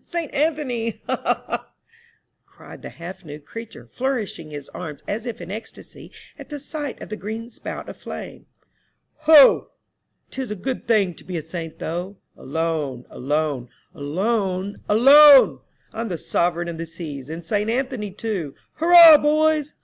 Saint 0.00 0.32
Anthony, 0.32 1.00
ha, 1.08 1.16
ha, 1.24 1.42
ha!" 1.48 1.70
cried 2.46 2.82
the 2.82 2.88
half 2.88 3.24
nude 3.24 3.44
creature, 3.44 3.84
flourishing 3.90 4.50
his 4.52 4.68
arms 4.68 5.00
as 5.08 5.26
if 5.26 5.40
in 5.40 5.50
ecstasy 5.50 6.12
at 6.38 6.50
the 6.50 6.60
sight 6.60 7.02
of 7.02 7.08
the 7.08 7.16
green 7.16 7.50
spout 7.50 7.88
of 7.88 7.96
flame. 7.96 8.46
Ho! 9.26 9.72
'tis 10.30 10.52
a 10.52 10.54
good 10.54 10.86
thing 10.86 11.14
to 11.14 11.24
be 11.24 11.36
a 11.36 11.42
saint, 11.42 11.80
though! 11.80 12.16
Alone, 12.36 13.06
alone— 13.10 13.70
alone, 13.92 14.84
alone! 14.88 15.58
I'm 15.92 16.06
the 16.08 16.16
Sovereign 16.16 16.68
of 16.68 16.78
the 16.78 16.86
Seas, 16.86 17.28
and 17.28 17.44
Saint 17.44 17.68
Anthony 17.68 18.12
too. 18.12 18.54
Hurrah, 18.74 19.18
boys. 19.18 19.74